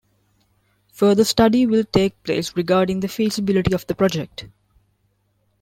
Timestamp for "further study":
0.93-1.67